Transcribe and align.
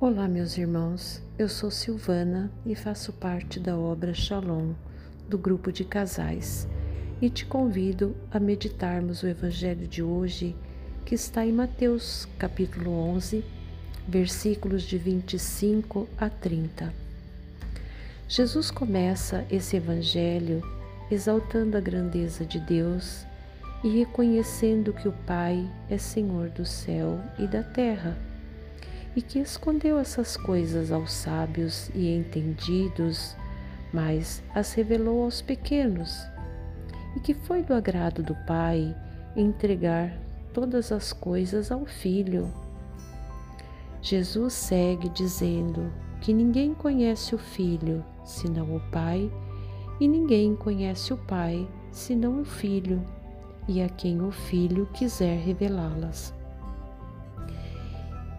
Olá, 0.00 0.26
meus 0.26 0.56
irmãos. 0.56 1.22
Eu 1.38 1.48
sou 1.48 1.70
Silvana 1.70 2.50
e 2.64 2.74
faço 2.74 3.12
parte 3.12 3.60
da 3.60 3.76
obra 3.76 4.14
Shalom, 4.14 4.72
do 5.28 5.36
grupo 5.36 5.70
de 5.70 5.84
casais, 5.84 6.66
e 7.20 7.28
te 7.28 7.44
convido 7.44 8.16
a 8.30 8.40
meditarmos 8.40 9.22
o 9.22 9.26
evangelho 9.26 9.86
de 9.86 10.02
hoje, 10.02 10.56
que 11.04 11.14
está 11.14 11.44
em 11.44 11.52
Mateus, 11.52 12.26
capítulo 12.38 12.90
11, 12.90 13.44
versículos 14.08 14.82
de 14.82 14.96
25 14.96 16.08
a 16.16 16.30
30. 16.30 16.92
Jesus 18.26 18.70
começa 18.70 19.46
esse 19.50 19.76
evangelho 19.76 20.62
exaltando 21.10 21.76
a 21.76 21.80
grandeza 21.80 22.44
de 22.44 22.58
Deus 22.60 23.27
e 23.82 23.88
reconhecendo 23.88 24.92
que 24.92 25.08
o 25.08 25.12
Pai 25.26 25.68
é 25.88 25.98
Senhor 25.98 26.48
do 26.50 26.64
céu 26.64 27.20
e 27.38 27.46
da 27.46 27.62
terra 27.62 28.16
e 29.18 29.22
que 29.22 29.40
escondeu 29.40 29.98
essas 29.98 30.36
coisas 30.36 30.92
aos 30.92 31.12
sábios 31.12 31.90
e 31.92 32.14
entendidos, 32.14 33.36
mas 33.92 34.40
as 34.54 34.72
revelou 34.74 35.24
aos 35.24 35.42
pequenos, 35.42 36.24
e 37.16 37.20
que 37.20 37.34
foi 37.34 37.64
do 37.64 37.74
agrado 37.74 38.22
do 38.22 38.36
Pai 38.46 38.94
entregar 39.36 40.16
todas 40.54 40.92
as 40.92 41.12
coisas 41.12 41.72
ao 41.72 41.84
Filho. 41.84 42.48
Jesus 44.00 44.54
segue 44.54 45.08
dizendo 45.08 45.92
que 46.20 46.32
ninguém 46.32 46.72
conhece 46.72 47.34
o 47.34 47.38
Filho 47.38 48.04
senão 48.24 48.76
o 48.76 48.80
Pai, 48.92 49.28
e 49.98 50.06
ninguém 50.06 50.54
conhece 50.54 51.12
o 51.12 51.16
Pai 51.16 51.66
senão 51.90 52.40
o 52.40 52.44
Filho, 52.44 53.04
e 53.68 53.82
a 53.82 53.88
quem 53.88 54.22
o 54.22 54.32
Filho 54.32 54.86
quiser 54.94 55.38
revelá-las. 55.38 56.34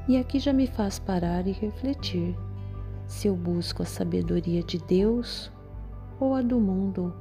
E 0.08 0.18
aqui 0.18 0.40
já 0.40 0.52
me 0.52 0.66
faz 0.66 0.98
parar 0.98 1.46
e 1.46 1.52
refletir 1.52 2.36
se 3.06 3.28
eu 3.28 3.36
busco 3.36 3.84
a 3.84 3.86
sabedoria 3.86 4.64
de 4.64 4.80
Deus 4.80 5.52
ou 6.20 6.34
a 6.34 6.42
do 6.42 6.60
mundo. 6.60 7.14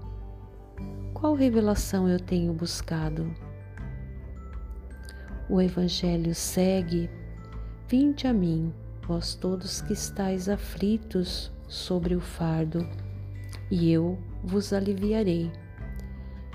Qual 1.13 1.35
revelação 1.35 2.09
eu 2.09 2.19
tenho 2.19 2.53
buscado? 2.55 3.31
O 5.51 5.61
Evangelho 5.61 6.35
segue: 6.35 7.11
Vinde 7.89 8.27
a 8.27 8.33
mim, 8.33 8.73
vós 9.07 9.35
todos 9.35 9.81
que 9.83 9.93
estáis 9.93 10.49
aflitos 10.49 11.51
sobre 11.67 12.15
o 12.15 12.21
fardo, 12.21 12.87
e 13.71 13.91
eu 13.91 14.19
vos 14.43 14.73
aliviarei. 14.73 15.51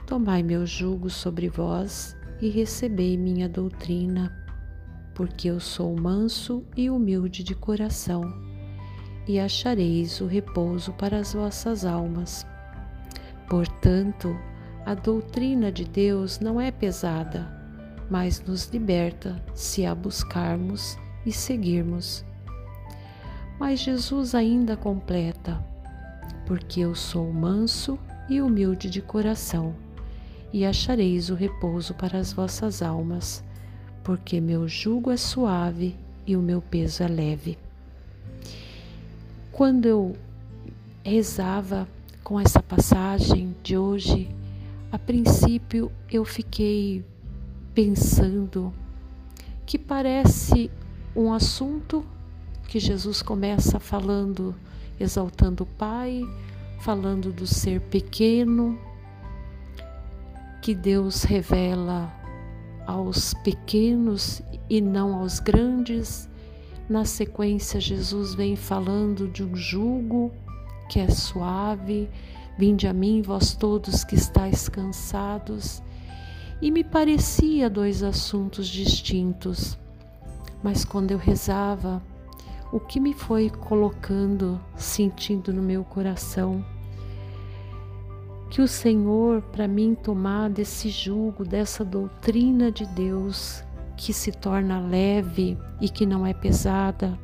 Tomai 0.06 0.44
meu 0.44 0.66
jugo 0.66 1.10
sobre 1.10 1.50
vós 1.50 2.16
e 2.42 2.50
recebei 2.50 3.18
minha 3.18 3.48
doutrina 3.48 4.44
porque 5.14 5.50
eu 5.50 5.60
sou 5.60 5.96
manso 5.96 6.64
e 6.76 6.90
humilde 6.90 7.44
de 7.44 7.54
coração, 7.54 8.34
e 9.28 9.40
achareis 9.40 10.20
o 10.22 10.26
repouso 10.26 10.92
para 10.94 11.18
as 11.18 11.34
vossas 11.34 11.86
almas. 11.86 12.46
Portanto, 13.50 14.36
a 14.86 14.94
doutrina 14.94 15.72
de 15.72 15.86
Deus 15.86 16.40
não 16.40 16.60
é 16.60 16.72
pesada, 16.72 17.48
mas 18.10 18.42
nos 18.42 18.68
liberta 18.68 19.42
se 19.54 19.86
a 19.86 19.94
buscarmos 19.94 20.98
e 21.26 21.32
seguirmos. 21.32 22.26
Mas 23.60 23.80
Jesus 23.80 24.36
ainda 24.36 24.76
completa: 24.76 25.64
porque 26.46 26.82
eu 26.82 26.96
sou 26.96 27.32
manso 27.32 27.98
e 28.28 28.42
humilde 28.42 28.90
de 28.90 29.02
coração, 29.02 29.76
e 30.54 30.66
achareis 30.66 31.30
o 31.30 31.36
repouso 31.36 31.94
para 31.96 32.18
as 32.18 32.32
vossas 32.32 32.82
almas 32.82 33.44
porque 34.04 34.42
meu 34.42 34.68
jugo 34.68 35.10
é 35.10 35.18
suave 35.18 35.96
e 36.28 36.36
o 36.36 36.42
meu 36.42 36.62
peso 36.62 37.04
é 37.04 37.08
leve. 37.08 37.58
Quando 39.52 39.86
eu 39.86 40.16
rezava 41.04 41.88
com 42.24 42.40
essa 42.40 42.62
passagem 42.62 43.56
de 43.64 43.78
hoje, 43.78 44.30
a 44.92 45.00
princípio 45.00 45.92
eu 46.12 46.26
fiquei 46.26 47.04
pensando 47.74 48.74
que 49.66 49.78
parece 49.78 50.70
um 51.16 51.34
assunto 51.34 52.06
que 52.68 52.80
Jesus 52.80 53.22
começa 53.22 53.80
falando, 53.80 54.56
exaltando 55.00 55.64
o 55.64 55.68
Pai, 55.68 56.22
falando 56.80 57.32
do 57.32 57.48
ser 57.48 57.80
pequeno, 57.82 58.78
que 60.64 60.74
Deus 60.74 61.24
revela 61.24 62.10
aos 62.88 63.34
pequenos 63.34 64.42
e 64.70 64.80
não 64.80 65.14
aos 65.14 65.38
grandes. 65.42 66.30
Na 66.88 67.04
sequência, 67.04 67.82
Jesus 67.82 68.34
vem 68.34 68.56
falando 68.56 69.28
de 69.28 69.44
um 69.44 69.54
jugo 69.58 70.32
que 70.88 71.02
é 71.02 71.10
suave. 71.10 72.10
Vinde 72.58 72.88
a 72.88 72.94
mim, 72.94 73.22
vós 73.22 73.54
todos 73.54 74.06
que 74.06 74.16
estáis 74.16 74.70
cansados. 74.70 75.84
E 76.62 76.72
me 76.72 76.82
parecia 76.82 77.70
dois 77.70 78.02
assuntos 78.02 78.70
distintos, 78.70 79.78
mas 80.64 80.86
quando 80.86 81.12
eu 81.12 81.18
rezava, 81.18 82.02
o 82.72 82.80
que 82.80 83.02
me 83.02 83.14
foi 83.14 83.50
colocando, 83.50 84.58
sentindo 84.78 85.52
no 85.52 85.62
meu 85.62 85.84
coração, 85.84 86.64
que 88.54 88.62
o 88.62 88.68
Senhor, 88.68 89.42
para 89.42 89.68
mim, 89.68 89.96
tomar 89.96 90.48
desse 90.48 90.88
jugo, 90.88 91.44
dessa 91.44 91.84
doutrina 91.84 92.72
de 92.72 92.86
Deus 92.86 93.64
que 93.98 94.14
se 94.14 94.32
torna 94.32 94.80
leve 94.80 95.58
e 95.82 95.90
que 95.90 96.06
não 96.06 96.24
é 96.24 96.36
pesada, 96.36 97.18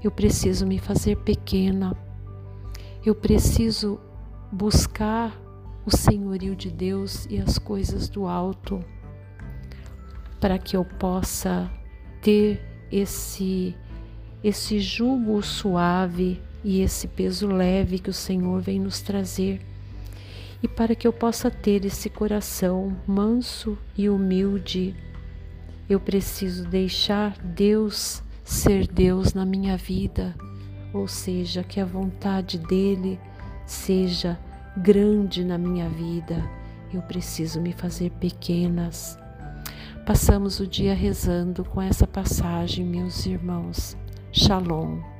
eu 0.00 0.12
preciso 0.12 0.64
me 0.64 0.78
fazer 0.78 1.16
pequena. 1.16 1.92
Eu 3.04 3.16
preciso 3.16 3.98
buscar 4.52 5.36
o 5.84 5.90
senhorio 5.90 6.54
de 6.54 6.70
Deus 6.70 7.26
e 7.28 7.40
as 7.40 7.58
coisas 7.58 8.08
do 8.08 8.28
alto 8.28 8.78
para 10.38 10.56
que 10.56 10.76
eu 10.76 10.84
possa 10.84 11.68
ter 12.22 12.62
esse 12.92 13.74
esse 14.42 14.78
jugo 14.78 15.42
suave 15.42 16.40
e 16.62 16.80
esse 16.80 17.08
peso 17.08 17.48
leve 17.48 17.98
que 17.98 18.08
o 18.08 18.14
Senhor 18.14 18.60
vem 18.60 18.78
nos 18.78 19.00
trazer 19.00 19.60
e 20.62 20.68
para 20.68 20.94
que 20.94 21.06
eu 21.06 21.12
possa 21.12 21.50
ter 21.50 21.84
esse 21.84 22.10
coração 22.10 22.96
manso 23.06 23.78
e 23.96 24.08
humilde, 24.08 24.94
eu 25.88 25.98
preciso 25.98 26.66
deixar 26.68 27.36
Deus 27.38 28.22
ser 28.44 28.86
Deus 28.88 29.32
na 29.32 29.46
minha 29.46 29.76
vida, 29.76 30.34
ou 30.92 31.06
seja, 31.06 31.62
que 31.62 31.78
a 31.78 31.84
vontade 31.84 32.58
dele 32.58 33.18
seja 33.64 34.38
grande 34.76 35.44
na 35.44 35.56
minha 35.56 35.88
vida. 35.88 36.44
Eu 36.92 37.00
preciso 37.02 37.60
me 37.60 37.72
fazer 37.72 38.10
pequenas. 38.10 39.16
Passamos 40.04 40.58
o 40.58 40.66
dia 40.66 40.94
rezando 40.94 41.64
com 41.64 41.80
essa 41.80 42.06
passagem, 42.06 42.84
meus 42.84 43.24
irmãos. 43.24 43.96
Shalom. 44.32 45.19